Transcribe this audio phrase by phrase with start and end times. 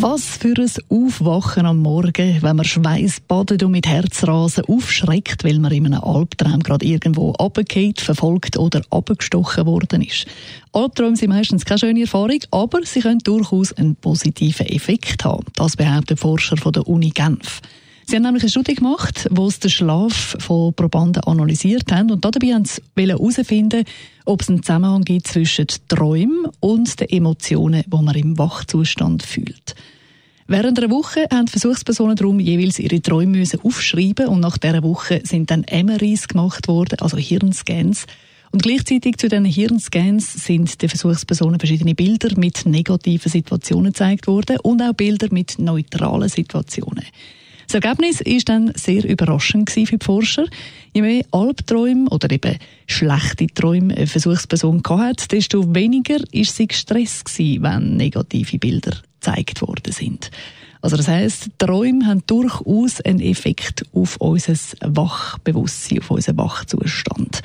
[0.00, 5.58] was für ein Aufwachen am Morgen, wenn man Schweiß badet und mit Herzrasen aufschreckt, weil
[5.58, 10.26] man in einem Albtraum gerade irgendwo abgeht, verfolgt oder abgestochen worden ist.
[10.72, 15.46] Albträume sind meistens keine schöne Erfahrung, aber sie können durchaus einen positiven Effekt haben.
[15.56, 17.60] Das behaupten Forscher von der Uni Genf.
[18.08, 22.24] Sie haben nämlich eine Studie gemacht, wo sie den Schlaf von Probanden analysiert haben und
[22.24, 23.84] dabei haben sie herausfinden,
[24.24, 29.74] ob es einen Zusammenhang gibt zwischen Träumen und den Emotionen, die man im Wachzustand fühlt.
[30.46, 35.50] Während einer Woche haben Versuchspersonen darum jeweils ihre Träume aufschreiben und nach dieser Woche sind
[35.50, 38.06] dann MRIs gemacht worden, also Hirnscans.
[38.52, 44.60] Und gleichzeitig zu diesen Hirnscans sind den Versuchspersonen verschiedene Bilder mit negativen Situationen gezeigt worden
[44.62, 47.04] und auch Bilder mit neutralen Situationen.
[47.70, 50.46] Das Ergebnis war dann sehr überraschend für die Forscher.
[50.94, 57.28] Je mehr Albträume oder eben schlechte Träume eine Versuchsperson hatte, desto weniger war sie gestresst
[57.60, 60.30] wenn negative Bilder gezeigt worden sind.
[60.80, 67.42] Also das heißt, Träume haben durchaus einen Effekt auf unser Wachbewusstsein, auf unseren Wachzustand.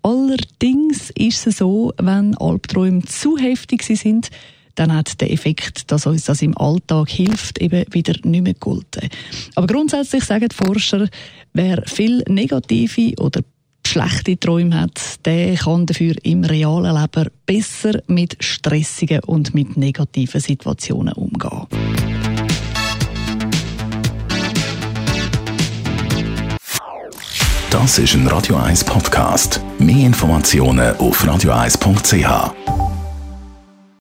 [0.00, 4.30] Allerdings ist es so, wenn Albträume zu heftig sind,
[4.78, 9.08] dann hat der Effekt, dass uns das im Alltag hilft, eben wieder nicht mehr gelten.
[9.54, 11.08] Aber grundsätzlich sagen die Forscher,
[11.52, 13.40] wer viel negative oder
[13.84, 20.40] schlechte Träume hat, der kann dafür im realen Leben besser mit stressigen und mit negativen
[20.40, 21.66] Situationen umgehen.
[27.70, 29.60] Das ist ein Radio 1 Podcast.
[29.78, 32.87] Mehr Informationen auf radio1.ch.